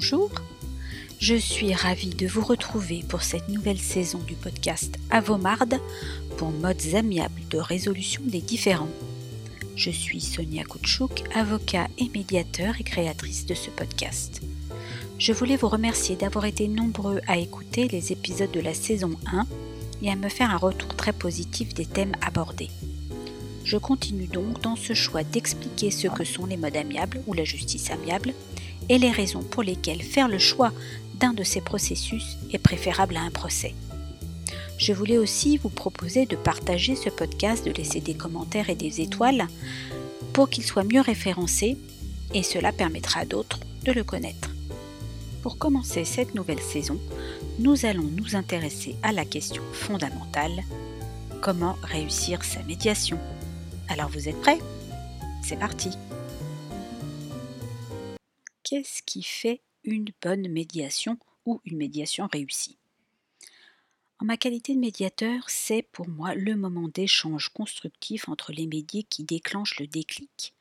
Bonjour, 0.00 0.30
je 1.18 1.34
suis 1.34 1.74
ravie 1.74 2.14
de 2.14 2.28
vous 2.28 2.44
retrouver 2.44 3.04
pour 3.08 3.22
cette 3.22 3.48
nouvelle 3.48 3.80
saison 3.80 4.18
du 4.18 4.34
podcast 4.34 4.94
Avomarde 5.10 5.80
pour 6.36 6.52
modes 6.52 6.94
amiables 6.94 7.42
de 7.50 7.58
résolution 7.58 8.22
des 8.24 8.40
différends. 8.40 8.92
Je 9.74 9.90
suis 9.90 10.20
Sonia 10.20 10.62
Koutchouk, 10.62 11.24
avocat 11.34 11.88
et 11.98 12.08
médiateur 12.10 12.74
et 12.78 12.84
créatrice 12.84 13.44
de 13.44 13.54
ce 13.54 13.70
podcast. 13.70 14.40
Je 15.18 15.32
voulais 15.32 15.56
vous 15.56 15.68
remercier 15.68 16.14
d'avoir 16.14 16.44
été 16.44 16.68
nombreux 16.68 17.20
à 17.26 17.36
écouter 17.36 17.88
les 17.88 18.12
épisodes 18.12 18.52
de 18.52 18.60
la 18.60 18.74
saison 18.74 19.18
1 19.32 19.46
et 20.02 20.12
à 20.12 20.14
me 20.14 20.28
faire 20.28 20.52
un 20.52 20.58
retour 20.58 20.94
très 20.94 21.12
positif 21.12 21.74
des 21.74 21.86
thèmes 21.86 22.14
abordés. 22.20 22.70
Je 23.64 23.78
continue 23.78 24.28
donc 24.28 24.62
dans 24.62 24.76
ce 24.76 24.94
choix 24.94 25.24
d'expliquer 25.24 25.90
ce 25.90 26.06
que 26.06 26.22
sont 26.22 26.46
les 26.46 26.56
modes 26.56 26.76
amiables 26.76 27.20
ou 27.26 27.32
la 27.32 27.42
justice 27.42 27.90
amiable 27.90 28.32
et 28.88 28.98
les 28.98 29.10
raisons 29.10 29.42
pour 29.42 29.62
lesquelles 29.62 30.02
faire 30.02 30.28
le 30.28 30.38
choix 30.38 30.72
d'un 31.14 31.32
de 31.32 31.44
ces 31.44 31.60
processus 31.60 32.36
est 32.52 32.58
préférable 32.58 33.16
à 33.16 33.22
un 33.22 33.30
procès. 33.30 33.74
Je 34.78 34.92
voulais 34.92 35.18
aussi 35.18 35.56
vous 35.56 35.68
proposer 35.68 36.24
de 36.24 36.36
partager 36.36 36.94
ce 36.94 37.10
podcast, 37.10 37.64
de 37.64 37.72
laisser 37.72 38.00
des 38.00 38.14
commentaires 38.14 38.70
et 38.70 38.76
des 38.76 39.00
étoiles 39.00 39.48
pour 40.32 40.48
qu'il 40.48 40.64
soit 40.64 40.84
mieux 40.84 41.00
référencé 41.00 41.76
et 42.32 42.42
cela 42.42 42.72
permettra 42.72 43.20
à 43.20 43.24
d'autres 43.24 43.60
de 43.84 43.92
le 43.92 44.04
connaître. 44.04 44.50
Pour 45.42 45.58
commencer 45.58 46.04
cette 46.04 46.34
nouvelle 46.34 46.60
saison, 46.60 46.98
nous 47.58 47.86
allons 47.86 48.08
nous 48.16 48.36
intéresser 48.36 48.96
à 49.02 49.12
la 49.12 49.24
question 49.24 49.62
fondamentale 49.72 50.62
comment 51.40 51.76
réussir 51.82 52.44
sa 52.44 52.62
médiation. 52.62 53.18
Alors 53.88 54.10
vous 54.10 54.28
êtes 54.28 54.40
prêts? 54.40 54.58
C'est 55.42 55.58
parti 55.58 55.90
Qu'est-ce 58.68 59.02
qui 59.02 59.22
fait 59.22 59.62
une 59.82 60.12
bonne 60.20 60.46
médiation 60.46 61.16
ou 61.46 61.62
une 61.64 61.78
médiation 61.78 62.28
réussie? 62.30 62.76
En 64.18 64.26
ma 64.26 64.36
qualité 64.36 64.74
de 64.74 64.78
médiateur, 64.78 65.48
c'est 65.48 65.80
pour 65.80 66.06
moi 66.06 66.34
le 66.34 66.54
moment 66.54 66.86
d'échange 66.86 67.48
constructif 67.48 68.28
entre 68.28 68.52
les 68.52 68.66
médiés 68.66 69.04
qui 69.04 69.24
déclenche 69.24 69.80
le 69.80 69.86
déclic. 69.86 70.52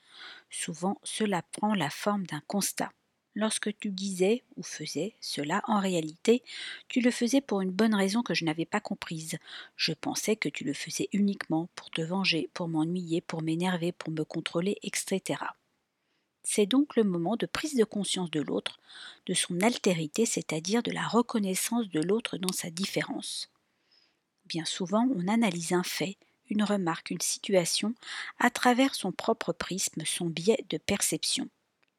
Souvent, 0.49 1.01
cela 1.03 1.41
prend 1.51 1.73
la 1.75 1.89
forme 1.89 2.25
d'un 2.25 2.41
constat 2.47 2.93
lorsque 3.35 3.77
tu 3.77 3.89
disais 3.91 4.45
ou 4.55 4.63
faisais 4.63 5.17
cela, 5.19 5.61
en 5.67 5.81
réalité, 5.81 6.43
tu 6.87 7.01
le 7.01 7.11
faisais 7.11 7.41
pour 7.41 7.59
une 7.59 7.71
bonne 7.71 7.93
raison 7.93 8.23
que 8.23 8.33
je 8.33 8.45
n'avais 8.45 8.63
pas 8.65 8.79
comprise. 8.79 9.37
Je 9.75 9.91
pensais 9.91 10.37
que 10.37 10.47
tu 10.47 10.63
le 10.63 10.71
faisais 10.73 11.09
uniquement 11.11 11.67
pour 11.75 11.89
te 11.89 12.01
venger, 12.01 12.49
pour 12.53 12.69
m'ennuyer, 12.69 13.19
pour 13.19 13.41
m'énerver, 13.41 13.91
pour 13.91 14.13
me 14.13 14.23
contrôler, 14.23 14.77
etc. 14.81 15.57
C'est 16.49 16.65
donc 16.65 16.95
le 16.95 17.03
moment 17.03 17.35
de 17.35 17.45
prise 17.45 17.75
de 17.75 17.83
conscience 17.83 18.31
de 18.31 18.39
l'autre, 18.39 18.79
de 19.25 19.33
son 19.33 19.59
altérité, 19.59 20.25
c'est-à-dire 20.25 20.81
de 20.81 20.91
la 20.91 21.05
reconnaissance 21.05 21.89
de 21.89 21.99
l'autre 21.99 22.37
dans 22.37 22.53
sa 22.53 22.69
différence. 22.69 23.51
Bien 24.45 24.63
souvent, 24.63 25.09
on 25.13 25.27
analyse 25.27 25.73
un 25.73 25.83
fait, 25.83 26.15
une 26.49 26.63
remarque, 26.63 27.11
une 27.11 27.19
situation 27.21 27.93
à 28.39 28.49
travers 28.49 28.95
son 28.95 29.11
propre 29.11 29.51
prisme, 29.51 30.03
son 30.05 30.27
biais 30.27 30.63
de 30.69 30.77
perception 30.77 31.49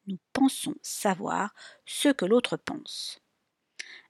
nous 0.09 0.17
pensons 0.33 0.75
savoir 0.81 1.53
ce 1.85 2.09
que 2.09 2.25
l'autre 2.25 2.57
pense. 2.57 3.21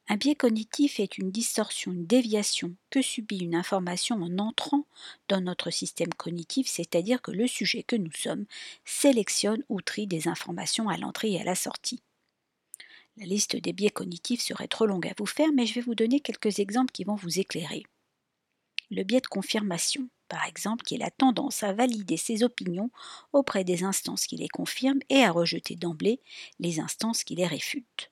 Un 0.09 0.17
biais 0.17 0.35
cognitif 0.35 0.99
est 0.99 1.17
une 1.17 1.31
distorsion, 1.31 1.93
une 1.93 2.05
déviation 2.05 2.75
que 2.89 3.02
subit 3.02 3.38
une 3.38 3.55
information 3.55 4.17
en 4.21 4.39
entrant 4.39 4.85
dans 5.29 5.39
notre 5.39 5.69
système 5.69 6.13
cognitif, 6.13 6.67
c'est-à-dire 6.67 7.21
que 7.21 7.31
le 7.31 7.47
sujet 7.47 7.83
que 7.83 7.95
nous 7.95 8.11
sommes 8.11 8.45
sélectionne 8.83 9.63
ou 9.69 9.81
trie 9.81 10.07
des 10.07 10.27
informations 10.27 10.89
à 10.89 10.97
l'entrée 10.97 11.31
et 11.31 11.39
à 11.39 11.45
la 11.45 11.55
sortie. 11.55 12.02
La 13.17 13.25
liste 13.25 13.55
des 13.55 13.71
biais 13.71 13.91
cognitifs 13.91 14.41
serait 14.41 14.67
trop 14.67 14.87
longue 14.87 15.07
à 15.07 15.13
vous 15.17 15.27
faire, 15.27 15.53
mais 15.53 15.67
je 15.67 15.75
vais 15.75 15.81
vous 15.81 15.95
donner 15.95 16.19
quelques 16.19 16.59
exemples 16.59 16.91
qui 16.91 17.03
vont 17.03 17.15
vous 17.15 17.39
éclairer. 17.39 17.83
Le 18.89 19.03
biais 19.03 19.21
de 19.21 19.27
confirmation 19.27 20.09
par 20.27 20.45
exemple, 20.45 20.83
qui 20.86 20.95
a 20.95 20.99
la 20.99 21.11
tendance 21.11 21.64
à 21.64 21.73
valider 21.73 22.15
ses 22.15 22.43
opinions 22.43 22.91
auprès 23.33 23.64
des 23.64 23.83
instances 23.83 24.27
qui 24.27 24.37
les 24.37 24.47
confirment 24.47 25.02
et 25.09 25.23
à 25.23 25.31
rejeter 25.31 25.76
d'emblée 25.76 26.21
les 26.59 26.80
instances 26.80 27.23
qui 27.23 27.36
les 27.36 27.47
réfutent. 27.47 28.11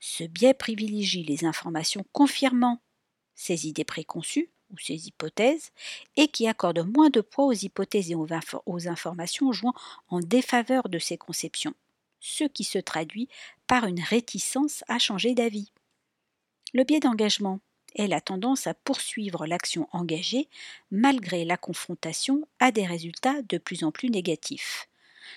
Ce 0.00 0.24
biais 0.24 0.54
privilégie 0.54 1.24
les 1.24 1.44
informations 1.44 2.04
confirmant 2.12 2.80
ses 3.34 3.66
idées 3.66 3.84
préconçues 3.84 4.50
ou 4.70 4.78
ses 4.78 5.08
hypothèses 5.08 5.70
et 6.16 6.28
qui 6.28 6.46
accorde 6.46 6.80
moins 6.80 7.10
de 7.10 7.20
poids 7.20 7.46
aux 7.46 7.52
hypothèses 7.52 8.10
et 8.10 8.14
aux, 8.14 8.88
informations 8.88 9.52
jouant 9.52 9.74
en 10.08 10.20
défaveur 10.20 10.88
de 10.88 10.98
ses 10.98 11.18
conceptions, 11.18 11.74
ce 12.20 12.44
qui 12.44 12.64
se 12.64 12.78
traduit 12.78 13.28
par 13.66 13.86
une 13.86 14.00
réticence 14.00 14.84
à 14.88 14.98
changer 14.98 15.34
d'avis. 15.34 15.72
Le 16.72 16.84
biais 16.84 17.00
d'engagement 17.00 17.60
elle 17.94 18.12
a 18.12 18.20
tendance 18.20 18.66
à 18.66 18.74
poursuivre 18.74 19.46
l'action 19.46 19.88
engagée 19.92 20.48
malgré 20.90 21.44
la 21.44 21.56
confrontation 21.56 22.46
à 22.58 22.72
des 22.72 22.86
résultats 22.86 23.42
de 23.42 23.58
plus 23.58 23.84
en 23.84 23.92
plus 23.92 24.10
négatifs. 24.10 24.88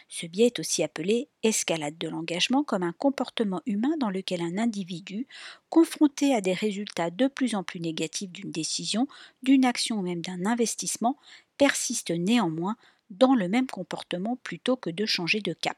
Ce 0.08 0.26
biais 0.26 0.48
est 0.48 0.60
aussi 0.60 0.84
appelé 0.84 1.30
escalade 1.44 1.98
de 1.98 2.08
l'engagement 2.08 2.64
comme 2.64 2.84
un 2.84 2.94
comportement 2.94 3.62
humain 3.66 3.96
dans 4.00 4.10
lequel 4.10 4.42
un 4.42 4.58
individu, 4.58 5.28
confronté 5.70 6.34
à 6.34 6.42
des 6.42 6.54
résultats 6.54 7.10
de 7.12 7.28
plus 7.28 7.56
en 7.56 7.64
plus 7.64 7.80
négatifs 7.80 8.32
d'une 8.32 8.52
décision, 8.52 9.08
d'une 9.44 9.66
action 9.66 10.00
ou 10.00 10.02
même 10.02 10.22
d'un 10.22 10.46
investissement, 10.46 11.18
persiste 11.58 12.12
néanmoins 12.12 12.78
dans 13.10 13.36
le 13.36 13.48
même 13.48 13.68
comportement 13.68 14.38
plutôt 14.38 14.76
que 14.78 14.90
de 14.90 15.06
changer 15.06 15.42
de 15.42 15.54
cap. 15.54 15.78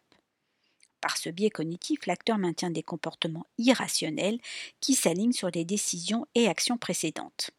Par 1.01 1.17
ce 1.17 1.29
biais 1.29 1.49
cognitif, 1.49 2.05
l'acteur 2.05 2.37
maintient 2.37 2.69
des 2.69 2.83
comportements 2.83 3.47
irrationnels 3.57 4.39
qui 4.79 4.93
s'alignent 4.93 5.33
sur 5.33 5.51
des 5.51 5.65
décisions 5.65 6.27
et 6.35 6.47
actions 6.47 6.77
précédentes. 6.77 7.51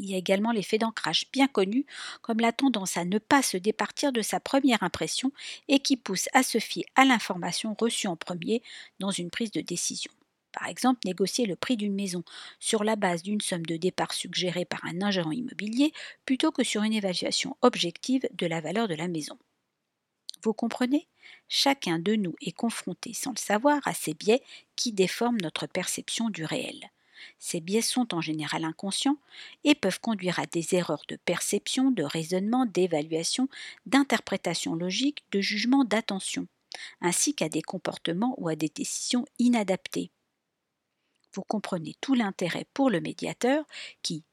Il 0.00 0.08
y 0.08 0.14
a 0.14 0.18
également 0.18 0.50
l'effet 0.50 0.78
d'ancrage 0.78 1.26
bien 1.30 1.46
connu 1.46 1.84
comme 2.22 2.40
la 2.40 2.52
tendance 2.52 2.96
à 2.96 3.04
ne 3.04 3.18
pas 3.18 3.42
se 3.42 3.58
départir 3.58 4.12
de 4.12 4.22
sa 4.22 4.40
première 4.40 4.82
impression 4.82 5.30
et 5.68 5.80
qui 5.80 5.98
pousse 5.98 6.30
à 6.32 6.42
se 6.42 6.58
fier 6.58 6.86
à 6.94 7.04
l'information 7.04 7.76
reçue 7.78 8.06
en 8.06 8.16
premier 8.16 8.62
dans 8.98 9.10
une 9.10 9.28
prise 9.28 9.50
de 9.50 9.60
décision. 9.60 10.10
Par 10.52 10.68
exemple, 10.68 11.00
négocier 11.04 11.44
le 11.44 11.54
prix 11.54 11.76
d'une 11.76 11.94
maison 11.94 12.24
sur 12.58 12.82
la 12.82 12.96
base 12.96 13.22
d'une 13.22 13.42
somme 13.42 13.66
de 13.66 13.76
départ 13.76 14.14
suggérée 14.14 14.64
par 14.64 14.82
un 14.86 15.02
ingérant 15.02 15.32
immobilier 15.32 15.92
plutôt 16.24 16.50
que 16.50 16.64
sur 16.64 16.82
une 16.82 16.94
évaluation 16.94 17.58
objective 17.60 18.26
de 18.32 18.46
la 18.46 18.62
valeur 18.62 18.88
de 18.88 18.94
la 18.94 19.06
maison. 19.06 19.38
Vous 20.42 20.54
comprenez? 20.54 21.08
Chacun 21.46 21.98
de 21.98 22.14
nous 22.14 22.34
est 22.40 22.52
confronté 22.52 23.12
sans 23.12 23.32
le 23.32 23.38
savoir 23.38 23.86
à 23.86 23.92
ces 23.92 24.14
biais 24.14 24.42
qui 24.76 24.92
déforment 24.92 25.42
notre 25.42 25.66
perception 25.66 26.30
du 26.30 26.46
réel. 26.46 26.90
Ces 27.38 27.60
biais 27.60 27.82
sont 27.82 28.14
en 28.14 28.20
général 28.20 28.64
inconscients 28.64 29.18
et 29.64 29.74
peuvent 29.74 30.00
conduire 30.00 30.38
à 30.38 30.46
des 30.46 30.74
erreurs 30.74 31.04
de 31.08 31.16
perception, 31.16 31.90
de 31.90 32.02
raisonnement, 32.02 32.66
d'évaluation, 32.66 33.48
d'interprétation 33.86 34.74
logique, 34.74 35.24
de 35.32 35.40
jugement, 35.40 35.84
d'attention, 35.84 36.46
ainsi 37.00 37.34
qu'à 37.34 37.48
des 37.48 37.62
comportements 37.62 38.34
ou 38.38 38.48
à 38.48 38.56
des 38.56 38.68
décisions 38.68 39.24
inadaptées. 39.38 40.10
Vous 41.34 41.42
comprenez 41.42 41.94
tout 42.00 42.14
l'intérêt 42.14 42.66
pour 42.74 42.90
le 42.90 43.00
médiateur 43.00 43.64
qui 44.02 44.24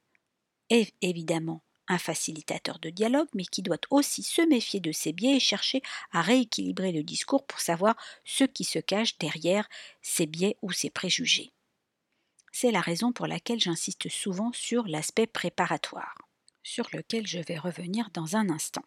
est 0.69 0.93
évidemment 1.01 1.61
un 1.87 1.97
facilitateur 1.97 2.79
de 2.79 2.89
dialogue, 2.89 3.29
mais 3.33 3.45
qui 3.45 3.61
doit 3.61 3.77
aussi 3.89 4.23
se 4.23 4.41
méfier 4.41 4.79
de 4.79 4.91
ses 4.91 5.13
biais 5.13 5.37
et 5.37 5.39
chercher 5.39 5.81
à 6.11 6.21
rééquilibrer 6.21 6.91
le 6.91 7.03
discours 7.03 7.45
pour 7.45 7.59
savoir 7.61 7.95
ce 8.25 8.43
qui 8.43 8.63
se 8.63 8.79
cache 8.79 9.17
derrière 9.17 9.69
ses 10.01 10.25
biais 10.25 10.57
ou 10.61 10.71
ses 10.71 10.89
préjugés. 10.89 11.53
C'est 12.59 12.71
la 12.71 12.81
raison 12.81 13.11
pour 13.11 13.27
laquelle 13.27 13.59
j'insiste 13.59 14.09
souvent 14.09 14.51
sur 14.51 14.87
l'aspect 14.87 15.27
préparatoire, 15.27 16.15
sur 16.63 16.87
lequel 16.91 17.27
je 17.27 17.37
vais 17.37 17.59
revenir 17.59 18.09
dans 18.15 18.35
un 18.35 18.49
instant. 18.49 18.81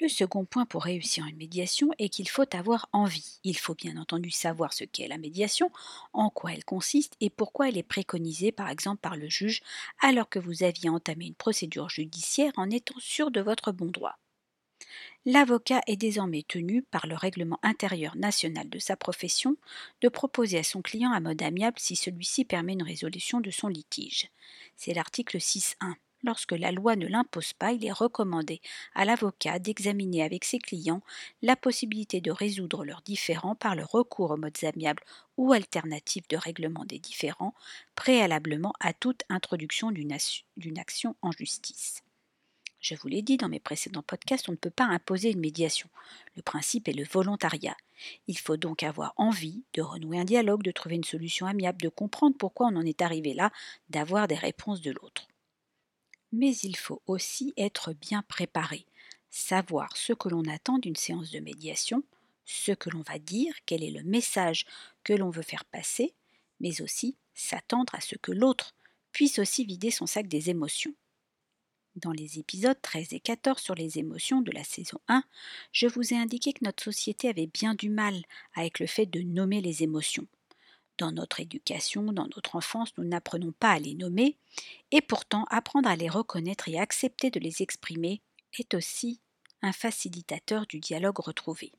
Le 0.00 0.08
second 0.08 0.44
point 0.44 0.66
pour 0.66 0.82
réussir 0.82 1.24
une 1.26 1.36
médiation 1.36 1.90
est 1.98 2.08
qu'il 2.08 2.28
faut 2.28 2.52
avoir 2.52 2.88
envie. 2.92 3.38
Il 3.44 3.56
faut 3.56 3.76
bien 3.76 3.96
entendu 3.96 4.32
savoir 4.32 4.72
ce 4.72 4.82
qu'est 4.82 5.06
la 5.06 5.18
médiation, 5.18 5.70
en 6.12 6.30
quoi 6.30 6.52
elle 6.52 6.64
consiste 6.64 7.14
et 7.20 7.30
pourquoi 7.30 7.68
elle 7.68 7.78
est 7.78 7.84
préconisée 7.84 8.50
par 8.50 8.70
exemple 8.70 9.00
par 9.00 9.14
le 9.14 9.28
juge 9.28 9.62
alors 10.00 10.28
que 10.28 10.40
vous 10.40 10.64
aviez 10.64 10.90
entamé 10.90 11.26
une 11.26 11.36
procédure 11.36 11.90
judiciaire 11.90 12.54
en 12.56 12.70
étant 12.70 12.98
sûr 12.98 13.30
de 13.30 13.40
votre 13.40 13.70
bon 13.70 13.86
droit. 13.86 14.18
L'avocat 15.24 15.80
est 15.86 15.96
désormais 15.96 16.44
tenu, 16.46 16.82
par 16.82 17.06
le 17.06 17.14
règlement 17.14 17.58
intérieur 17.62 18.16
national 18.16 18.68
de 18.68 18.78
sa 18.78 18.96
profession, 18.96 19.56
de 20.00 20.08
proposer 20.08 20.58
à 20.58 20.62
son 20.62 20.82
client 20.82 21.12
un 21.12 21.20
mode 21.20 21.42
amiable 21.42 21.78
si 21.78 21.96
celui-ci 21.96 22.44
permet 22.44 22.72
une 22.72 22.82
résolution 22.82 23.40
de 23.40 23.50
son 23.50 23.68
litige. 23.68 24.30
C'est 24.76 24.94
l'article 24.94 25.38
6.1. 25.38 25.94
Lorsque 26.24 26.52
la 26.52 26.72
loi 26.72 26.96
ne 26.96 27.06
l'impose 27.06 27.52
pas, 27.52 27.72
il 27.72 27.84
est 27.84 27.92
recommandé 27.92 28.60
à 28.94 29.04
l'avocat 29.04 29.58
d'examiner 29.60 30.24
avec 30.24 30.44
ses 30.44 30.58
clients 30.58 31.02
la 31.42 31.54
possibilité 31.54 32.20
de 32.20 32.32
résoudre 32.32 32.84
leurs 32.84 33.02
différends 33.02 33.54
par 33.54 33.76
le 33.76 33.84
recours 33.84 34.32
aux 34.32 34.36
modes 34.36 34.64
amiables 34.64 35.04
ou 35.36 35.52
alternatifs 35.52 36.26
de 36.28 36.36
règlement 36.36 36.84
des 36.84 36.98
différends, 36.98 37.54
préalablement 37.94 38.72
à 38.80 38.92
toute 38.92 39.22
introduction 39.28 39.92
d'une 39.92 40.78
action 40.78 41.14
en 41.22 41.30
justice. 41.30 42.02
Je 42.80 42.94
vous 42.94 43.08
l'ai 43.08 43.22
dit 43.22 43.36
dans 43.36 43.48
mes 43.48 43.58
précédents 43.58 44.02
podcasts, 44.02 44.48
on 44.48 44.52
ne 44.52 44.56
peut 44.56 44.70
pas 44.70 44.84
imposer 44.84 45.32
une 45.32 45.40
médiation. 45.40 45.88
Le 46.36 46.42
principe 46.42 46.88
est 46.88 46.92
le 46.92 47.04
volontariat. 47.04 47.76
Il 48.28 48.38
faut 48.38 48.56
donc 48.56 48.82
avoir 48.82 49.14
envie 49.16 49.62
de 49.74 49.82
renouer 49.82 50.20
un 50.20 50.24
dialogue, 50.24 50.62
de 50.62 50.70
trouver 50.70 50.94
une 50.94 51.04
solution 51.04 51.46
amiable, 51.46 51.82
de 51.82 51.88
comprendre 51.88 52.36
pourquoi 52.38 52.68
on 52.68 52.76
en 52.76 52.86
est 52.86 53.02
arrivé 53.02 53.34
là, 53.34 53.50
d'avoir 53.90 54.28
des 54.28 54.36
réponses 54.36 54.80
de 54.80 54.92
l'autre. 54.92 55.26
Mais 56.30 56.54
il 56.58 56.76
faut 56.76 57.02
aussi 57.06 57.52
être 57.56 57.92
bien 57.94 58.22
préparé, 58.22 58.86
savoir 59.30 59.96
ce 59.96 60.12
que 60.12 60.28
l'on 60.28 60.44
attend 60.44 60.78
d'une 60.78 60.96
séance 60.96 61.30
de 61.30 61.40
médiation, 61.40 62.04
ce 62.44 62.72
que 62.72 62.90
l'on 62.90 63.02
va 63.02 63.18
dire, 63.18 63.54
quel 63.66 63.82
est 63.82 63.90
le 63.90 64.04
message 64.04 64.66
que 65.02 65.12
l'on 65.12 65.30
veut 65.30 65.42
faire 65.42 65.64
passer, 65.64 66.14
mais 66.60 66.80
aussi 66.80 67.16
s'attendre 67.34 67.94
à 67.94 68.00
ce 68.00 68.16
que 68.16 68.32
l'autre 68.32 68.74
puisse 69.10 69.38
aussi 69.38 69.64
vider 69.64 69.90
son 69.90 70.06
sac 70.06 70.28
des 70.28 70.50
émotions. 70.50 70.94
Dans 71.96 72.12
les 72.12 72.38
épisodes 72.38 72.80
13 72.80 73.12
et 73.12 73.20
14 73.20 73.60
sur 73.60 73.74
les 73.74 73.98
émotions 73.98 74.40
de 74.40 74.52
la 74.52 74.62
saison 74.62 75.00
1, 75.08 75.24
je 75.72 75.86
vous 75.86 76.12
ai 76.12 76.16
indiqué 76.16 76.52
que 76.52 76.64
notre 76.64 76.84
société 76.84 77.28
avait 77.28 77.48
bien 77.48 77.74
du 77.74 77.88
mal 77.90 78.22
avec 78.54 78.78
le 78.78 78.86
fait 78.86 79.06
de 79.06 79.20
nommer 79.20 79.60
les 79.60 79.82
émotions. 79.82 80.26
Dans 80.98 81.12
notre 81.12 81.40
éducation, 81.40 82.12
dans 82.12 82.28
notre 82.34 82.56
enfance, 82.56 82.92
nous 82.98 83.04
n'apprenons 83.04 83.52
pas 83.52 83.72
à 83.72 83.78
les 83.78 83.94
nommer, 83.94 84.36
et 84.90 85.00
pourtant 85.00 85.44
apprendre 85.50 85.88
à 85.88 85.96
les 85.96 86.08
reconnaître 86.08 86.68
et 86.68 86.78
accepter 86.78 87.30
de 87.30 87.40
les 87.40 87.62
exprimer 87.62 88.20
est 88.58 88.74
aussi 88.74 89.20
un 89.62 89.72
facilitateur 89.72 90.66
du 90.66 90.80
dialogue 90.80 91.18
retrouvé. 91.18 91.72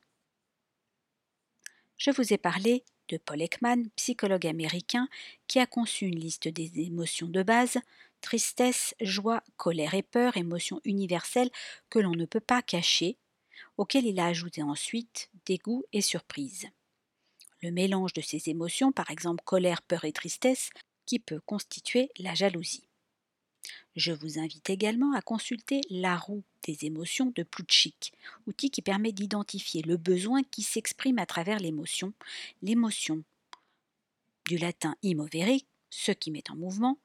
Je 1.97 2.11
vous 2.11 2.33
ai 2.33 2.37
parlé 2.37 2.83
de 3.09 3.17
Paul 3.17 3.41
Ekman, 3.41 3.89
psychologue 3.95 4.47
américain, 4.47 5.09
qui 5.47 5.59
a 5.59 5.65
conçu 5.65 6.05
une 6.05 6.19
liste 6.19 6.47
des 6.47 6.79
émotions 6.79 7.27
de 7.27 7.43
base, 7.43 7.77
tristesse, 8.21 8.95
joie, 9.01 9.43
colère 9.57 9.93
et 9.93 10.03
peur, 10.03 10.37
émotions 10.37 10.81
universelles 10.83 11.51
que 11.89 11.99
l'on 11.99 12.11
ne 12.15 12.25
peut 12.25 12.39
pas 12.39 12.61
cacher, 12.61 13.17
auxquelles 13.77 14.05
il 14.05 14.19
a 14.19 14.25
ajouté 14.25 14.61
ensuite 14.63 15.29
dégoût 15.45 15.83
et 15.93 16.01
surprise. 16.01 16.67
Le 17.61 17.71
mélange 17.71 18.13
de 18.13 18.21
ces 18.21 18.49
émotions, 18.49 18.91
par 18.91 19.11
exemple 19.11 19.43
colère, 19.43 19.81
peur 19.81 20.05
et 20.05 20.13
tristesse, 20.13 20.69
qui 21.05 21.19
peut 21.19 21.41
constituer 21.45 22.09
la 22.19 22.35
jalousie. 22.35 22.87
Je 23.95 24.11
vous 24.11 24.39
invite 24.39 24.69
également 24.69 25.13
à 25.13 25.21
consulter 25.21 25.81
la 25.89 26.17
roue 26.17 26.43
des 26.63 26.85
émotions 26.85 27.33
de 27.35 27.43
Plutchik, 27.43 28.13
outil 28.47 28.69
qui 28.69 28.81
permet 28.81 29.11
d'identifier 29.11 29.81
le 29.81 29.97
besoin 29.97 30.43
qui 30.43 30.61
s'exprime 30.61 31.19
à 31.19 31.25
travers 31.25 31.59
l'émotion, 31.59 32.13
l'émotion 32.61 33.23
du 34.47 34.57
latin 34.57 34.95
imovere, 35.03 35.59
ce 35.89 36.11
qui 36.11 36.31
met 36.31 36.49
en 36.49 36.55
mouvement, 36.55 36.99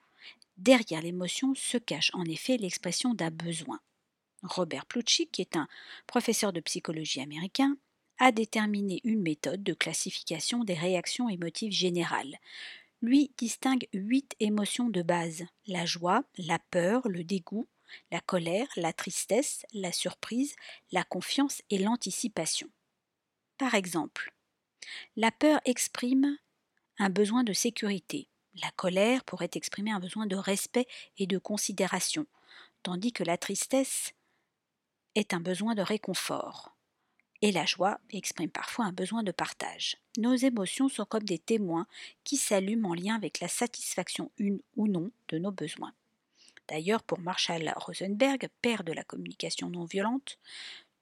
derrière 0.57 1.03
l'émotion 1.03 1.55
se 1.55 1.79
cache 1.79 2.11
en 2.15 2.25
effet 2.25 2.57
l'expression 2.57 3.15
d'un 3.15 3.31
besoin. 3.31 3.81
Robert 4.43 4.87
Plutchik, 4.87 5.33
qui 5.33 5.41
est 5.41 5.57
un 5.57 5.69
professeur 6.07 6.53
de 6.53 6.61
psychologie 6.61 7.21
américain, 7.21 7.77
a 8.19 8.31
déterminé 8.31 9.01
une 9.05 9.23
méthode 9.23 9.63
de 9.63 9.75
classification 9.75 10.65
des 10.65 10.75
réactions 10.75 11.29
émotives 11.29 11.73
générales, 11.73 12.37
lui 13.03 13.33
distingue 13.37 13.89
huit 13.93 14.35
émotions 14.41 14.89
de 14.89 15.03
base 15.03 15.45
la 15.67 15.85
joie, 15.85 16.25
la 16.39 16.59
peur, 16.71 17.07
le 17.09 17.25
dégoût, 17.25 17.69
la 18.11 18.21
colère, 18.21 18.69
la 18.77 18.93
tristesse, 18.93 19.67
la 19.73 19.93
surprise, 19.93 20.57
la 20.93 21.05
confiance 21.05 21.63
et 21.71 21.79
l'anticipation. 21.79 22.69
Par 23.59 23.75
exemple, 23.75 24.33
la 25.17 25.31
peur 25.31 25.61
exprime 25.65 26.39
un 26.99 27.11
besoin 27.11 27.45
de 27.45 27.53
sécurité. 27.53 28.29
La 28.63 28.71
colère 28.73 29.25
pourrait 29.25 29.51
exprimer 29.55 29.91
un 29.91 30.01
besoin 30.01 30.27
de 30.27 30.37
respect 30.37 30.87
et 31.19 31.27
de 31.27 31.39
considération, 31.39 32.27
tandis 32.83 33.13
que 33.13 33.25
la 33.25 33.37
tristesse 33.37 34.13
est 35.15 35.35
un 35.35 35.41
besoin 35.41 35.75
de 35.75 35.83
réconfort 35.83 36.75
et 37.45 37.53
la 37.53 37.67
joie 37.67 38.01
exprime 38.11 38.51
parfois 38.51 38.87
un 38.87 38.93
besoin 38.93 39.23
de 39.23 39.31
partage. 39.31 39.99
Nos 40.17 40.35
émotions 40.35 40.89
sont 40.89 41.05
comme 41.05 41.25
des 41.25 41.39
témoins 41.39 41.87
qui 42.25 42.39
s'allument 42.39 42.91
en 42.91 42.95
lien 42.95 43.17
avec 43.17 43.41
la 43.41 43.49
satisfaction 43.49 44.31
une 44.39 44.61
ou 44.77 44.89
non 44.89 45.11
de 45.29 45.39
nos 45.39 45.51
besoins. 45.51 45.93
D'ailleurs, 46.69 47.03
pour 47.03 47.19
Marshall 47.19 47.71
Rosenberg, 47.77 48.49
père 48.63 48.83
de 48.83 48.93
la 48.93 49.05
communication 49.05 49.69
non 49.69 49.85
violente, 49.85 50.39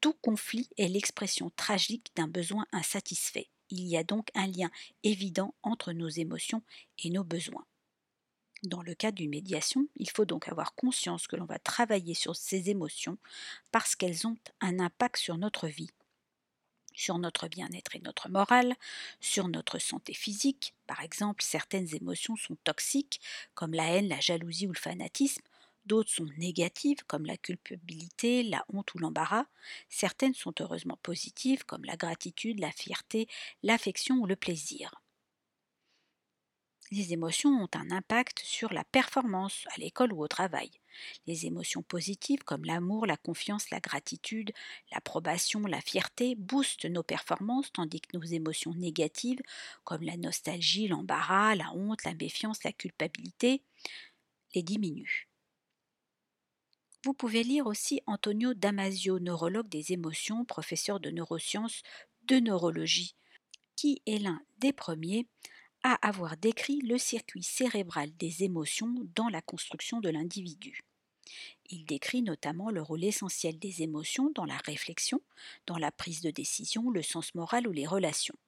tout 0.01 0.15
conflit 0.15 0.69
est 0.79 0.89
l'expression 0.89 1.53
tragique 1.55 2.11
d'un 2.17 2.27
besoin 2.27 2.67
insatisfait. 2.73 3.49
Il 3.73 3.87
y 3.89 3.97
a 3.97 4.05
donc 4.05 4.29
un 4.35 4.47
lien 4.47 4.71
évident 5.03 5.55
entre 5.63 5.95
nos 5.95 6.11
émotions 6.11 6.63
et 6.99 7.09
nos 7.09 7.25
besoins. 7.25 7.65
Dans 8.65 8.83
le 8.83 8.95
cas 8.95 9.13
d'une 9.13 9.31
médiation, 9.31 9.89
il 9.97 10.11
faut 10.11 10.27
donc 10.27 10.47
avoir 10.47 10.75
conscience 10.75 11.27
que 11.27 11.37
l'on 11.37 11.47
va 11.47 11.59
travailler 11.59 12.13
sur 12.13 12.37
ces 12.37 12.69
émotions 12.69 13.17
parce 13.73 13.97
qu'elles 13.97 14.27
ont 14.27 14.37
un 14.61 14.79
impact 14.79 15.17
sur 15.17 15.39
notre 15.39 15.69
vie 15.69 15.89
sur 16.95 17.17
notre 17.17 17.49
bien-être 17.49 17.97
et 17.97 18.01
notre 18.01 18.29
morale, 18.29 18.75
sur 19.19 19.49
notre 19.49 19.79
santé 19.79 20.13
physique. 20.13 20.75
Par 20.87 21.01
exemple, 21.01 21.43
certaines 21.43 21.95
émotions 21.95 22.37
sont 22.37 22.57
toxiques, 22.65 23.19
comme 23.55 23.73
la 23.73 23.87
haine, 23.87 24.09
la 24.09 24.21
jalousie 24.21 24.67
ou 24.67 24.73
le 24.73 24.79
fanatisme, 24.79 25.41
d'autres 25.87 26.11
sont 26.11 26.29
négatives, 26.39 27.05
comme 27.07 27.27
la 27.27 27.37
culpabilité, 27.37 28.43
la 28.43 28.65
honte 28.73 28.95
ou 28.95 28.99
l'embarras, 28.99 29.47
certaines 29.89 30.35
sont 30.35 30.55
heureusement 30.61 30.99
positives, 31.03 31.65
comme 31.65 31.85
la 31.85 31.97
gratitude, 31.97 32.61
la 32.61 32.73
fierté, 32.73 33.29
l'affection 33.63 34.17
ou 34.17 34.27
le 34.27 34.37
plaisir 34.37 35.03
les 36.93 37.15
émotions 37.15 37.51
ont 37.51 37.69
un 37.75 37.91
impact 37.91 38.41
sur 38.41 38.73
la 38.73 38.85
performance 38.85 39.65
à 39.75 39.81
l'école 39.81 40.13
ou 40.13 40.23
au 40.23 40.29
travail. 40.29 40.71
Les 41.27 41.47
émotions 41.47 41.83
positives 41.83 42.45
comme 42.45 42.65
l'amour, 42.67 43.07
la 43.07 43.17
confiance, 43.17 43.71
la 43.71 43.81
gratitude, 43.81 44.53
l'approbation, 44.93 45.61
la 45.61 45.81
fierté 45.81 46.35
boostent 46.35 46.85
nos 46.85 47.03
performances 47.03 47.73
tandis 47.73 48.03
que 48.03 48.17
nos 48.17 48.25
émotions 48.25 48.75
négatives 48.75 49.41
comme 49.85 50.03
la 50.03 50.19
nostalgie, 50.19 50.87
l'embarras, 50.87 51.55
la 51.55 51.73
honte, 51.73 52.05
la 52.05 52.15
méfiance, 52.15 52.63
la 52.63 52.73
culpabilité 52.73 53.63
les 54.55 54.63
diminuent. 54.63 55.32
Vous 57.05 57.15
pouvez 57.15 57.43
lire 57.43 57.67
aussi 57.67 58.01
Antonio 58.07 58.55
Damasio, 58.55 59.19
neurologue 59.19 59.69
des 59.69 59.93
émotions, 59.93 60.45
professeur 60.45 61.01
de 61.01 61.11
neurosciences, 61.11 61.83
de 62.29 62.37
neurologie, 62.37 63.17
qui 63.75 64.01
est 64.07 64.19
l'un 64.19 64.41
des 64.59 64.73
premiers 64.73 65.27
à 65.83 65.95
avoir 66.07 66.37
décrit 66.37 66.81
le 66.81 66.99
circuit 66.99 67.43
cérébral 67.43 68.17
des 68.19 68.45
émotions 68.45 68.95
dans 69.17 69.29
la 69.29 69.43
construction 69.43 69.99
de 69.99 70.11
l'individu. 70.11 70.83
Il 71.71 71.87
décrit 71.87 72.23
notamment 72.23 72.71
le 72.71 72.83
rôle 72.83 73.03
essentiel 73.03 73.59
des 73.59 73.83
émotions 73.83 74.31
dans 74.33 74.45
la 74.45 74.59
réflexion, 74.59 75.21
dans 75.67 75.79
la 75.79 75.91
prise 75.91 76.21
de 76.21 76.31
décision, 76.31 76.89
le 76.91 77.03
sens 77.03 77.35
moral 77.35 77.67
ou 77.67 77.73
les 77.73 77.87
relations. 77.87 78.39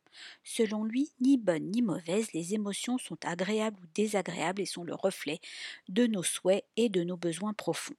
Selon 0.44 0.84
lui, 0.84 1.10
ni 1.20 1.38
bonnes 1.38 1.72
ni 1.72 1.82
mauvaises, 1.82 2.32
les 2.32 2.54
émotions 2.54 2.98
sont 2.98 3.18
agréables 3.24 3.80
ou 3.82 3.86
désagréables 3.96 4.62
et 4.62 4.66
sont 4.66 4.84
le 4.84 4.94
reflet 4.94 5.40
de 5.88 6.06
nos 6.06 6.22
souhaits 6.22 6.64
et 6.76 6.88
de 6.88 7.02
nos 7.02 7.16
besoins 7.16 7.52
profonds. 7.52 7.96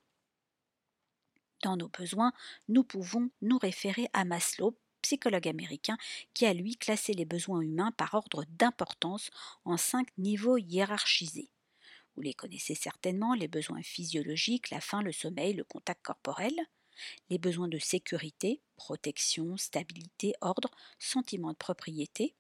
Dans 1.64 1.78
nos 1.78 1.90
besoins, 1.90 2.34
nous 2.68 2.84
pouvons 2.84 3.30
nous 3.42 3.58
référer 3.58 4.08
à 4.14 4.26
Maslow 4.26 4.78
psychologue 5.02 5.48
américain 5.48 5.98
qui 6.34 6.48
a 6.48 6.54
lui 6.54 6.78
classé 6.78 7.14
les 7.14 7.26
besoins 7.26 7.62
humains 7.62 7.92
par 7.92 8.16
ordre 8.16 8.44
d'importance 8.58 9.30
en 9.64 9.78
cinq 9.78 10.08
niveaux 10.18 10.58
hiérarchisés. 10.58 11.52
Vous 12.16 12.22
les 12.22 12.34
connaissez 12.34 12.74
certainement, 12.74 13.36
les 13.36 13.48
besoins 13.48 13.84
physiologiques, 13.84 14.72
la 14.72 14.82
faim, 14.82 15.04
le 15.04 15.12
sommeil, 15.12 15.54
le 15.54 15.64
contact 15.64 16.04
corporel, 16.04 16.56
les 17.30 17.38
besoins 17.38 17.68
de 17.68 17.78
sécurité, 17.78 18.62
protection, 18.78 19.58
stabilité, 19.58 20.34
ordre, 20.42 20.72
sentiment 20.98 21.52
de 21.52 21.58
propriété, 21.58 22.34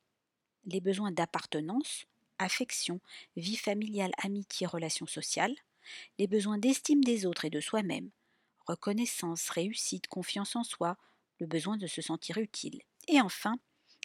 les 0.65 0.81
besoins 0.81 1.11
d'appartenance, 1.11 2.05
affection, 2.39 2.99
vie 3.35 3.57
familiale, 3.57 4.13
amitié, 4.23 4.65
relations 4.65 5.07
sociales, 5.07 5.55
les 6.17 6.27
besoins 6.27 6.57
d'estime 6.57 7.03
des 7.03 7.25
autres 7.25 7.45
et 7.45 7.51
de 7.51 7.59
soi-même, 7.59 8.09
reconnaissance, 8.65 9.49
réussite, 9.49 10.07
confiance 10.07 10.55
en 10.55 10.63
soi, 10.63 10.97
le 11.39 11.47
besoin 11.47 11.77
de 11.77 11.87
se 11.87 12.01
sentir 12.01 12.37
utile. 12.37 12.81
Et 13.07 13.21
enfin, 13.21 13.57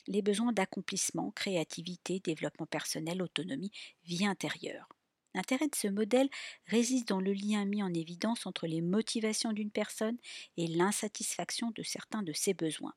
les 0.07 0.23
besoins 0.23 0.53
d'accomplissement, 0.53 1.31
créativité, 1.33 2.21
développement 2.21 2.67
personnel, 2.67 3.23
autonomie, 3.23 3.73
vie 4.05 4.27
intérieure. 4.27 4.89
L'intérêt 5.35 5.69
de 5.69 5.77
ce 5.77 5.87
modèle 5.87 6.29
réside 6.67 7.07
dans 7.07 7.21
le 7.21 7.33
lien 7.33 7.65
mis 7.65 7.83
en 7.83 7.95
évidence 7.95 8.47
entre 8.47 8.67
les 8.67 8.81
motivations 8.81 9.53
d'une 9.53 9.71
personne 9.71 10.19
et 10.57 10.67
l'insatisfaction 10.67 11.71
de 11.71 11.83
certains 11.83 12.23
de 12.23 12.33
ses 12.33 12.55
besoins. 12.55 12.95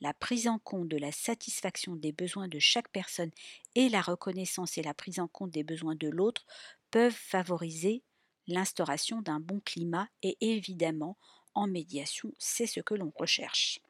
La 0.00 0.14
prise 0.14 0.46
en 0.46 0.58
compte 0.60 0.88
de 0.88 0.96
la 0.96 1.10
satisfaction 1.10 1.96
des 1.96 2.12
besoins 2.12 2.48
de 2.48 2.60
chaque 2.60 2.90
personne 2.90 3.32
et 3.74 3.88
la 3.88 4.00
reconnaissance 4.00 4.78
et 4.78 4.82
la 4.82 4.94
prise 4.94 5.18
en 5.18 5.26
compte 5.26 5.50
des 5.50 5.64
besoins 5.64 5.96
de 5.96 6.08
l'autre 6.08 6.46
peuvent 6.90 7.12
favoriser 7.12 8.04
l'instauration 8.48 9.22
d'un 9.22 9.38
bon 9.38 9.60
climat 9.60 10.08
et 10.22 10.36
évidemment 10.40 11.16
en 11.54 11.66
médiation, 11.66 12.32
c'est 12.38 12.66
ce 12.66 12.80
que 12.80 12.94
l'on 12.94 13.12
recherche. 13.16 13.80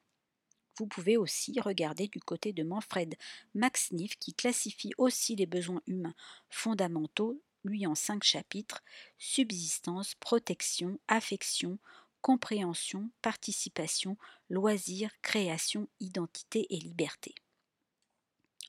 Vous 0.77 0.87
pouvez 0.87 1.17
aussi 1.17 1.59
regarder 1.61 2.09
du 2.09 2.21
côté 2.21 2.53
de 2.53 2.63
Manfred 2.63 3.17
Maxniff 3.55 4.17
qui 4.19 4.33
classifie 4.33 4.93
aussi 4.97 5.35
les 5.35 5.47
besoins 5.47 5.83
humains 5.87 6.15
fondamentaux, 6.51 7.43
lui 7.65 7.87
en 7.87 7.95
cinq 7.95 8.23
chapitres 8.23 8.83
subsistance, 9.19 10.15
protection, 10.15 10.99
affection, 11.09 11.79
compréhension, 12.21 13.11
participation, 13.23 14.17
loisir, 14.51 15.11
création, 15.23 15.89
identité 16.01 16.67
et 16.71 16.79
liberté. 16.79 17.35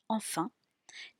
Enfin, 0.08 0.50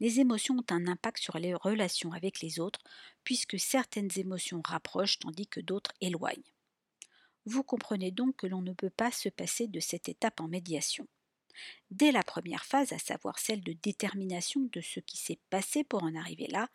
les 0.00 0.20
émotions 0.20 0.58
ont 0.58 0.74
un 0.74 0.86
impact 0.86 1.18
sur 1.18 1.38
les 1.38 1.54
relations 1.54 2.12
avec 2.12 2.40
les 2.40 2.60
autres, 2.60 2.80
puisque 3.24 3.58
certaines 3.58 4.10
émotions 4.16 4.62
rapprochent 4.64 5.18
tandis 5.18 5.46
que 5.46 5.60
d'autres 5.60 5.92
éloignent. 6.00 6.52
Vous 7.46 7.62
comprenez 7.62 8.10
donc 8.10 8.36
que 8.36 8.46
l'on 8.46 8.62
ne 8.62 8.72
peut 8.72 8.90
pas 8.90 9.10
se 9.10 9.28
passer 9.28 9.66
de 9.66 9.80
cette 9.80 10.08
étape 10.08 10.40
en 10.40 10.48
médiation. 10.48 11.06
Dès 11.90 12.12
la 12.12 12.22
première 12.22 12.64
phase, 12.64 12.92
à 12.92 12.98
savoir 12.98 13.38
celle 13.38 13.62
de 13.62 13.72
détermination 13.72 14.68
de 14.72 14.80
ce 14.80 15.00
qui 15.00 15.16
s'est 15.16 15.40
passé 15.50 15.84
pour 15.84 16.02
en 16.02 16.14
arriver 16.14 16.46
là, 16.46 16.68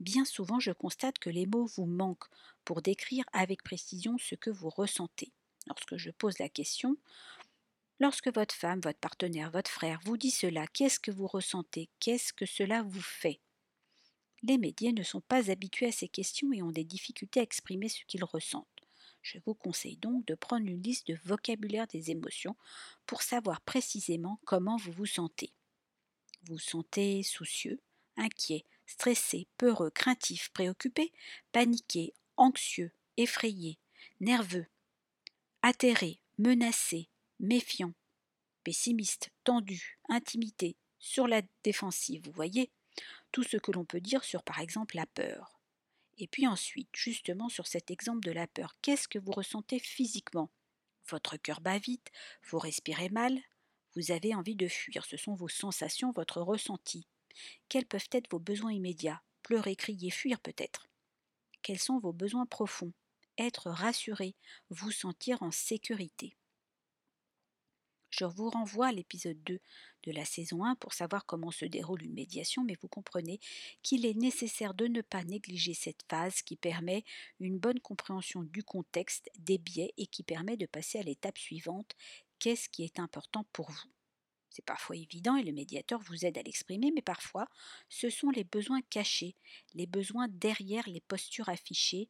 bien 0.00 0.24
souvent 0.24 0.60
je 0.60 0.72
constate 0.72 1.18
que 1.18 1.30
les 1.30 1.46
mots 1.46 1.66
vous 1.66 1.86
manquent 1.86 2.28
pour 2.64 2.82
décrire 2.82 3.24
avec 3.32 3.62
précision 3.62 4.16
ce 4.18 4.34
que 4.34 4.50
vous 4.50 4.68
ressentez. 4.68 5.32
Lorsque 5.66 5.96
je 5.96 6.10
pose 6.10 6.38
la 6.38 6.48
question, 6.48 6.96
lorsque 8.00 8.32
votre 8.32 8.54
femme, 8.54 8.80
votre 8.80 8.98
partenaire, 8.98 9.50
votre 9.50 9.70
frère 9.70 10.00
vous 10.04 10.16
dit 10.16 10.30
cela, 10.30 10.66
qu'est-ce 10.68 11.00
que 11.00 11.10
vous 11.10 11.26
ressentez? 11.26 11.88
Qu'est-ce 12.00 12.32
que 12.32 12.46
cela 12.46 12.82
vous 12.82 13.02
fait? 13.02 13.40
Les 14.42 14.58
médias 14.58 14.92
ne 14.92 15.02
sont 15.02 15.20
pas 15.20 15.50
habitués 15.50 15.86
à 15.86 15.92
ces 15.92 16.08
questions 16.08 16.52
et 16.52 16.62
ont 16.62 16.70
des 16.70 16.84
difficultés 16.84 17.40
à 17.40 17.42
exprimer 17.42 17.88
ce 17.88 18.04
qu'ils 18.06 18.24
ressentent. 18.24 18.66
Je 19.22 19.38
vous 19.44 19.54
conseille 19.54 19.96
donc 19.96 20.24
de 20.26 20.34
prendre 20.34 20.66
une 20.66 20.82
liste 20.82 21.08
de 21.08 21.18
vocabulaire 21.24 21.88
des 21.88 22.10
émotions 22.10 22.56
pour 23.06 23.22
savoir 23.22 23.60
précisément 23.60 24.40
comment 24.44 24.76
vous 24.76 24.92
vous 24.92 25.06
sentez. 25.06 25.52
Vous 26.44 26.58
sentez 26.58 27.24
soucieux, 27.24 27.80
inquiet, 28.16 28.64
stressé, 28.86 29.48
peureux, 29.58 29.90
craintif, 29.90 30.50
préoccupé, 30.50 31.12
paniqué, 31.52 32.14
anxieux, 32.36 32.92
effrayé, 33.16 33.78
nerveux, 34.20 34.66
atterré, 35.62 36.20
menacé, 36.38 37.08
méfiant, 37.40 37.92
pessimiste, 38.64 39.30
tendu, 39.44 39.98
intimidé, 40.08 40.76
sur 40.98 41.28
la 41.28 41.42
défensive, 41.62 42.22
vous 42.24 42.32
voyez, 42.32 42.70
tout 43.32 43.44
ce 43.44 43.56
que 43.56 43.70
l'on 43.72 43.84
peut 43.84 44.00
dire 44.00 44.24
sur 44.24 44.42
par 44.42 44.60
exemple 44.60 44.96
la 44.96 45.06
peur. 45.06 45.60
Et 46.18 46.26
puis 46.26 46.46
ensuite, 46.46 46.88
justement 46.92 47.48
sur 47.48 47.66
cet 47.66 47.90
exemple 47.90 48.26
de 48.26 48.32
la 48.32 48.48
peur, 48.48 48.74
qu'est-ce 48.82 49.06
que 49.06 49.18
vous 49.18 49.32
ressentez 49.32 49.78
physiquement? 49.78 50.50
Votre 51.08 51.36
cœur 51.36 51.60
bat 51.60 51.78
vite, 51.78 52.10
vous 52.42 52.58
respirez 52.58 53.08
mal, 53.08 53.38
vous 53.94 54.10
avez 54.10 54.34
envie 54.34 54.56
de 54.56 54.68
fuir, 54.68 55.04
ce 55.04 55.16
sont 55.16 55.34
vos 55.34 55.48
sensations, 55.48 56.12
votre 56.12 56.40
ressenti. 56.40 57.06
Quels 57.68 57.86
peuvent 57.86 58.08
être 58.12 58.30
vos 58.30 58.40
besoins 58.40 58.72
immédiats? 58.72 59.22
Pleurer, 59.42 59.76
crier, 59.76 60.10
fuir 60.10 60.40
peut-être. 60.40 60.88
Quels 61.62 61.78
sont 61.78 61.98
vos 61.98 62.12
besoins 62.12 62.46
profonds? 62.46 62.92
Être 63.38 63.70
rassuré, 63.70 64.34
vous 64.70 64.90
sentir 64.90 65.42
en 65.42 65.52
sécurité. 65.52 66.36
Je 68.10 68.24
vous 68.24 68.48
renvoie 68.48 68.88
à 68.88 68.92
l'épisode 68.92 69.42
2 69.44 69.60
de 70.04 70.12
la 70.12 70.24
saison 70.24 70.64
1 70.64 70.76
pour 70.76 70.94
savoir 70.94 71.26
comment 71.26 71.50
se 71.50 71.66
déroule 71.66 72.02
une 72.02 72.14
médiation, 72.14 72.64
mais 72.64 72.76
vous 72.80 72.88
comprenez 72.88 73.38
qu'il 73.82 74.06
est 74.06 74.16
nécessaire 74.16 74.72
de 74.74 74.86
ne 74.86 75.02
pas 75.02 75.24
négliger 75.24 75.74
cette 75.74 76.04
phase 76.08 76.40
qui 76.42 76.56
permet 76.56 77.04
une 77.38 77.58
bonne 77.58 77.80
compréhension 77.80 78.42
du 78.42 78.62
contexte, 78.62 79.28
des 79.38 79.58
biais 79.58 79.92
et 79.98 80.06
qui 80.06 80.22
permet 80.22 80.56
de 80.56 80.66
passer 80.66 80.98
à 80.98 81.02
l'étape 81.02 81.38
suivante, 81.38 81.94
qu'est-ce 82.38 82.68
qui 82.70 82.82
est 82.82 82.98
important 82.98 83.44
pour 83.52 83.70
vous? 83.70 83.90
C'est 84.48 84.64
parfois 84.64 84.96
évident 84.96 85.36
et 85.36 85.44
le 85.44 85.52
médiateur 85.52 86.00
vous 86.00 86.24
aide 86.24 86.38
à 86.38 86.42
l'exprimer, 86.42 86.90
mais 86.94 87.02
parfois 87.02 87.46
ce 87.90 88.08
sont 88.08 88.30
les 88.30 88.44
besoins 88.44 88.80
cachés, 88.88 89.36
les 89.74 89.86
besoins 89.86 90.28
derrière 90.28 90.88
les 90.88 91.02
postures 91.02 91.50
affichées, 91.50 92.08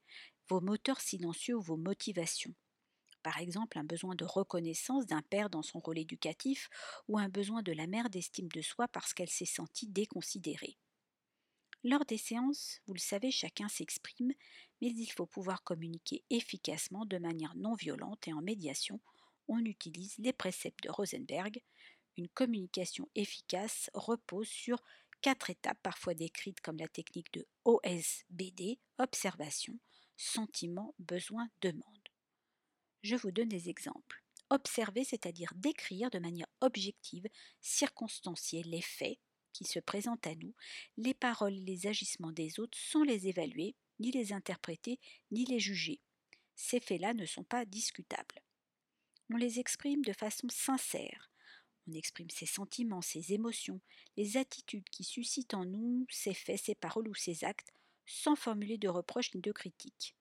vos 0.49 0.61
moteurs 0.61 1.01
silencieux 1.01 1.57
ou 1.57 1.61
vos 1.61 1.77
motivations 1.77 2.55
par 3.29 3.41
exemple 3.41 3.79
un 3.79 3.85
besoin 3.85 4.15
de 4.15 4.25
reconnaissance 4.25 5.05
d'un 5.05 5.21
père 5.21 5.51
dans 5.51 5.61
son 5.61 5.81
rôle 5.81 5.99
éducatif 5.99 6.71
ou 7.09 7.19
un 7.19 7.29
besoin 7.29 7.61
de 7.61 7.73
la 7.73 7.87
mère 7.87 8.09
d'estime 8.09 8.49
de 8.49 8.63
soi 8.63 8.89
parce 8.89 9.13
qu'elle 9.13 9.29
s'est 9.29 9.45
sentie 9.45 9.87
déconsidérée. 9.87 10.79
Lors 11.85 12.07
des 12.07 12.17
séances, 12.17 12.81
vous 12.87 12.95
le 12.95 12.99
savez, 12.99 13.31
chacun 13.31 13.69
s'exprime, 13.69 14.33
mais 14.81 14.89
il 14.89 15.13
faut 15.13 15.27
pouvoir 15.27 15.63
communiquer 15.63 16.25
efficacement 16.31 17.05
de 17.05 17.19
manière 17.19 17.55
non 17.55 17.75
violente 17.75 18.27
et 18.29 18.33
en 18.33 18.41
médiation, 18.41 18.99
on 19.47 19.63
utilise 19.63 20.17
les 20.17 20.33
préceptes 20.33 20.85
de 20.85 20.91
Rosenberg. 20.91 21.61
Une 22.17 22.29
communication 22.29 23.11
efficace 23.15 23.91
repose 23.93 24.49
sur 24.49 24.83
quatre 25.21 25.51
étapes 25.51 25.83
parfois 25.83 26.15
décrites 26.15 26.63
comme 26.63 26.79
la 26.79 26.89
technique 26.89 27.31
de 27.35 27.47
OSBD, 27.67 28.79
observation, 28.97 29.79
sentiment, 30.17 30.95
besoin, 30.99 31.51
demande. 31.61 31.98
Je 33.09 33.17
vous 33.17 33.31
donne 33.31 33.49
des 33.49 33.71
exemples. 33.71 34.23
Observer, 34.51 35.03
c'est-à-dire 35.03 35.51
décrire 35.57 36.11
de 36.11 36.19
manière 36.19 36.47
objective, 36.61 37.27
circonstanciée 37.59 38.63
les 38.65 38.83
faits 38.83 39.19
qui 39.55 39.65
se 39.65 39.79
présentent 39.79 40.27
à 40.27 40.35
nous, 40.35 40.55
les 40.99 41.15
paroles 41.15 41.55
les 41.55 41.87
agissements 41.87 42.33
des 42.33 42.61
autres 42.61 42.77
sans 42.77 43.05
les 43.05 43.27
évaluer, 43.27 43.77
ni 43.99 44.11
les 44.11 44.35
interpréter, 44.35 45.01
ni 45.31 45.47
les 45.47 45.59
juger. 45.59 46.03
Ces 46.55 46.81
faits-là 46.81 47.15
ne 47.15 47.25
sont 47.25 47.45
pas 47.45 47.65
discutables. 47.65 48.43
On 49.33 49.39
les 49.39 49.59
exprime 49.59 50.05
de 50.05 50.13
façon 50.13 50.51
sincère. 50.51 51.31
On 51.87 51.95
exprime 51.95 52.29
ses 52.29 52.45
sentiments, 52.45 53.01
ses 53.01 53.33
émotions, 53.33 53.81
les 54.19 54.37
attitudes 54.37 54.91
qui 54.91 55.05
suscitent 55.05 55.55
en 55.55 55.65
nous 55.65 56.07
ces 56.11 56.35
faits, 56.35 56.61
ces 56.63 56.75
paroles 56.75 57.09
ou 57.09 57.15
ces 57.15 57.43
actes, 57.43 57.73
sans 58.05 58.37
formuler 58.37 58.77
de 58.77 58.89
reproches 58.89 59.33
ni 59.33 59.41
de 59.41 59.53
critiques. 59.53 60.15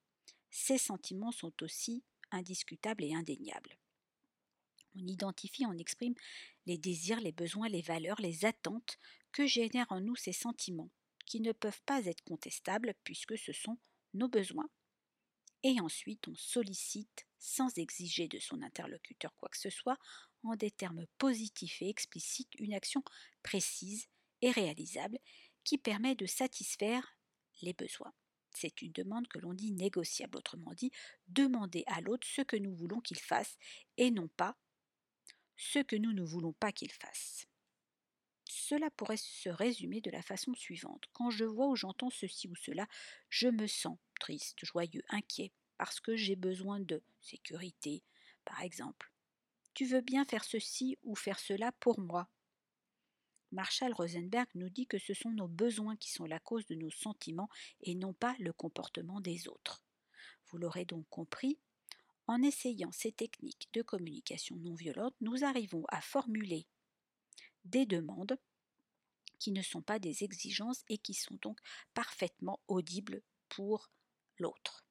Ces 0.51 0.77
sentiments 0.77 1.33
sont 1.33 1.51
aussi 1.63 2.05
indiscutable 2.31 3.03
et 3.03 3.13
indéniable. 3.13 3.77
On 4.95 5.05
identifie, 5.07 5.65
on 5.65 5.77
exprime 5.77 6.15
les 6.65 6.77
désirs, 6.77 7.19
les 7.19 7.31
besoins, 7.31 7.69
les 7.69 7.81
valeurs, 7.81 8.19
les 8.19 8.45
attentes 8.45 8.97
que 9.31 9.45
génèrent 9.45 9.91
en 9.91 10.01
nous 10.01 10.15
ces 10.15 10.33
sentiments, 10.33 10.89
qui 11.25 11.39
ne 11.39 11.51
peuvent 11.51 11.81
pas 11.85 12.05
être 12.05 12.23
contestables 12.23 12.93
puisque 13.03 13.37
ce 13.37 13.53
sont 13.53 13.77
nos 14.13 14.27
besoins. 14.27 14.69
Et 15.63 15.79
ensuite, 15.79 16.27
on 16.27 16.35
sollicite, 16.35 17.27
sans 17.39 17.77
exiger 17.77 18.27
de 18.27 18.39
son 18.39 18.61
interlocuteur 18.61 19.35
quoi 19.35 19.49
que 19.49 19.57
ce 19.57 19.69
soit, 19.69 19.97
en 20.43 20.55
des 20.55 20.71
termes 20.71 21.05
positifs 21.17 21.81
et 21.81 21.89
explicites, 21.89 22.53
une 22.59 22.73
action 22.73 23.03
précise 23.43 24.07
et 24.41 24.51
réalisable 24.51 25.19
qui 25.63 25.77
permet 25.77 26.15
de 26.15 26.25
satisfaire 26.25 27.17
les 27.61 27.73
besoins. 27.73 28.13
C'est 28.59 28.81
une 28.81 28.91
demande 28.91 29.27
que 29.27 29.37
l'on 29.37 29.53
dit 29.53 29.71
négociable, 29.71 30.35
autrement 30.35 30.73
dit, 30.73 30.91
demander 31.27 31.83
à 31.85 32.01
l'autre 32.01 32.27
ce 32.27 32.41
que 32.41 32.55
nous 32.57 32.73
voulons 32.73 33.01
qu'il 33.01 33.19
fasse 33.19 33.55
et 33.97 34.09
non 34.09 34.27
pas 34.29 34.57
ce 35.57 35.77
que 35.77 35.95
nous 35.95 36.11
ne 36.11 36.23
voulons 36.23 36.53
pas 36.53 36.71
qu'il 36.71 36.91
fasse. 36.91 37.45
Cela 38.49 38.89
pourrait 38.89 39.17
se 39.17 39.49
résumer 39.49 40.01
de 40.01 40.09
la 40.09 40.23
façon 40.23 40.55
suivante. 40.55 41.05
Quand 41.13 41.29
je 41.29 41.45
vois 41.45 41.67
ou 41.67 41.75
j'entends 41.75 42.09
ceci 42.09 42.47
ou 42.47 42.55
cela, 42.55 42.87
je 43.29 43.47
me 43.47 43.67
sens 43.67 43.99
triste, 44.19 44.65
joyeux, 44.65 45.03
inquiet, 45.09 45.51
parce 45.77 45.99
que 45.99 46.15
j'ai 46.15 46.35
besoin 46.35 46.79
de 46.79 47.03
sécurité, 47.21 48.03
par 48.43 48.61
exemple. 48.63 49.11
Tu 49.75 49.85
veux 49.85 50.01
bien 50.01 50.25
faire 50.25 50.43
ceci 50.43 50.97
ou 51.03 51.15
faire 51.15 51.39
cela 51.39 51.71
pour 51.73 51.99
moi? 51.99 52.27
Marshall 53.51 53.93
Rosenberg 53.93 54.47
nous 54.55 54.69
dit 54.69 54.87
que 54.87 54.97
ce 54.97 55.13
sont 55.13 55.31
nos 55.31 55.47
besoins 55.47 55.95
qui 55.95 56.11
sont 56.11 56.25
la 56.25 56.39
cause 56.39 56.65
de 56.65 56.75
nos 56.75 56.91
sentiments 56.91 57.49
et 57.81 57.95
non 57.95 58.13
pas 58.13 58.35
le 58.39 58.53
comportement 58.53 59.21
des 59.21 59.47
autres. 59.47 59.83
Vous 60.47 60.57
l'aurez 60.57 60.85
donc 60.85 61.05
compris, 61.09 61.59
en 62.27 62.41
essayant 62.41 62.91
ces 62.91 63.11
techniques 63.11 63.69
de 63.73 63.81
communication 63.81 64.57
non 64.57 64.75
violente, 64.75 65.15
nous 65.21 65.43
arrivons 65.43 65.85
à 65.89 66.01
formuler 66.01 66.67
des 67.65 67.85
demandes 67.85 68.37
qui 69.39 69.51
ne 69.51 69.61
sont 69.61 69.81
pas 69.81 69.99
des 69.99 70.23
exigences 70.23 70.83
et 70.89 70.97
qui 70.97 71.13
sont 71.13 71.37
donc 71.41 71.59
parfaitement 71.93 72.59
audibles 72.67 73.21
pour 73.49 73.91
l'autre. 74.39 74.86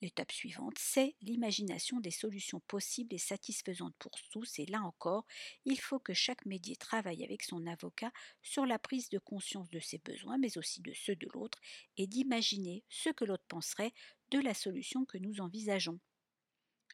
L'étape 0.00 0.30
suivante, 0.30 0.78
c'est 0.78 1.16
l'imagination 1.22 1.98
des 1.98 2.12
solutions 2.12 2.60
possibles 2.60 3.14
et 3.14 3.18
satisfaisantes 3.18 3.96
pour 3.98 4.12
tous, 4.30 4.60
et 4.60 4.66
là 4.66 4.82
encore, 4.82 5.26
il 5.64 5.80
faut 5.80 5.98
que 5.98 6.14
chaque 6.14 6.46
médier 6.46 6.76
travaille 6.76 7.24
avec 7.24 7.42
son 7.42 7.66
avocat 7.66 8.12
sur 8.40 8.64
la 8.64 8.78
prise 8.78 9.08
de 9.08 9.18
conscience 9.18 9.68
de 9.70 9.80
ses 9.80 9.98
besoins, 9.98 10.38
mais 10.38 10.56
aussi 10.56 10.80
de 10.82 10.92
ceux 10.92 11.16
de 11.16 11.26
l'autre, 11.34 11.58
et 11.96 12.06
d'imaginer 12.06 12.84
ce 12.88 13.10
que 13.10 13.24
l'autre 13.24 13.46
penserait 13.48 13.92
de 14.30 14.38
la 14.38 14.54
solution 14.54 15.04
que 15.04 15.18
nous 15.18 15.40
envisageons. 15.40 15.98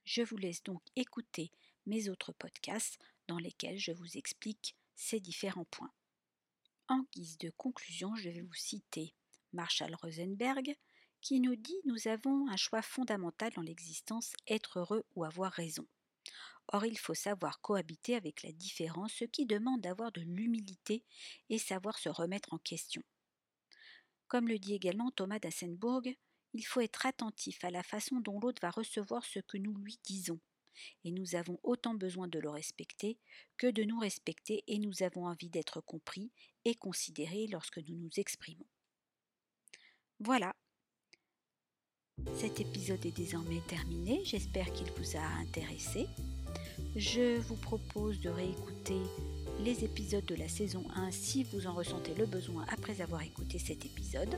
Je 0.04 0.22
vous 0.22 0.38
laisse 0.38 0.62
donc 0.62 0.82
écouter 0.96 1.52
mes 1.84 2.08
autres 2.08 2.32
podcasts 2.32 2.98
dans 3.28 3.38
lesquels 3.38 3.78
je 3.78 3.92
vous 3.92 4.16
explique 4.16 4.76
ces 4.94 5.20
différents 5.20 5.66
points. 5.66 5.92
En 6.88 7.04
guise 7.12 7.36
de 7.36 7.50
conclusion, 7.50 8.14
je 8.16 8.30
vais 8.30 8.42
vous 8.42 8.54
citer 8.54 9.14
Marshall 9.52 9.94
Rosenberg, 9.94 10.74
qui 11.24 11.40
nous 11.40 11.56
dit 11.56 11.80
nous 11.86 12.06
avons 12.06 12.48
un 12.50 12.56
choix 12.56 12.82
fondamental 12.82 13.50
dans 13.54 13.62
l'existence, 13.62 14.34
être 14.46 14.80
heureux 14.80 15.06
ou 15.16 15.24
avoir 15.24 15.50
raison. 15.52 15.86
Or 16.68 16.84
il 16.84 16.98
faut 16.98 17.14
savoir 17.14 17.62
cohabiter 17.62 18.14
avec 18.14 18.42
la 18.42 18.52
différence, 18.52 19.14
ce 19.14 19.24
qui 19.24 19.46
demande 19.46 19.80
d'avoir 19.80 20.12
de 20.12 20.20
l'humilité 20.20 21.02
et 21.48 21.58
savoir 21.58 21.98
se 21.98 22.10
remettre 22.10 22.52
en 22.52 22.58
question. 22.58 23.02
Comme 24.28 24.48
le 24.48 24.58
dit 24.58 24.74
également 24.74 25.10
Thomas 25.10 25.38
d'Assenbourg, 25.38 26.02
Il 26.52 26.64
faut 26.64 26.82
être 26.82 27.06
attentif 27.06 27.64
à 27.64 27.70
la 27.70 27.82
façon 27.82 28.20
dont 28.20 28.38
l'autre 28.38 28.60
va 28.62 28.70
recevoir 28.70 29.24
ce 29.24 29.40
que 29.40 29.56
nous 29.56 29.74
lui 29.74 29.98
disons. 30.04 30.38
Et 31.04 31.10
nous 31.10 31.34
avons 31.34 31.58
autant 31.62 31.94
besoin 31.94 32.28
de 32.28 32.38
le 32.38 32.50
respecter 32.50 33.18
que 33.56 33.66
de 33.66 33.82
nous 33.82 33.98
respecter 33.98 34.62
et 34.66 34.78
nous 34.78 35.02
avons 35.02 35.26
envie 35.26 35.50
d'être 35.50 35.80
compris 35.80 36.30
et 36.64 36.74
considérés 36.74 37.48
lorsque 37.48 37.78
nous 37.78 37.96
nous 37.96 38.10
exprimons. 38.18 38.66
Voilà. 40.20 40.54
Cet 42.44 42.60
épisode 42.60 43.06
est 43.06 43.16
désormais 43.16 43.62
terminé, 43.68 44.20
j'espère 44.24 44.70
qu'il 44.72 44.86
vous 44.98 45.16
a 45.16 45.40
intéressé. 45.40 46.06
Je 46.94 47.38
vous 47.38 47.56
propose 47.56 48.20
de 48.20 48.28
réécouter 48.28 49.00
les 49.60 49.82
épisodes 49.82 50.26
de 50.26 50.34
la 50.34 50.48
saison 50.48 50.84
1 50.94 51.10
si 51.10 51.44
vous 51.44 51.66
en 51.66 51.72
ressentez 51.72 52.12
le 52.14 52.26
besoin 52.26 52.66
après 52.70 53.00
avoir 53.00 53.22
écouté 53.22 53.58
cet 53.58 53.86
épisode. 53.86 54.36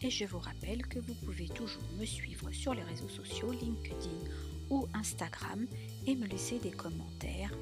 Et 0.00 0.10
je 0.10 0.24
vous 0.24 0.38
rappelle 0.38 0.86
que 0.86 1.00
vous 1.00 1.14
pouvez 1.26 1.48
toujours 1.48 1.82
me 1.98 2.06
suivre 2.06 2.50
sur 2.52 2.72
les 2.72 2.82
réseaux 2.82 3.08
sociaux, 3.08 3.52
LinkedIn 3.52 4.30
ou 4.70 4.86
Instagram 4.94 5.66
et 6.06 6.14
me 6.14 6.26
laisser 6.26 6.58
des 6.58 6.70
commentaires 6.70 7.52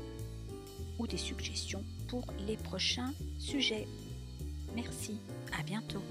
ou 0.98 1.06
des 1.06 1.18
suggestions 1.18 1.82
pour 2.08 2.24
les 2.46 2.56
prochains 2.56 3.12
sujets. 3.38 3.88
Merci, 4.74 5.18
à 5.58 5.62
bientôt. 5.62 6.02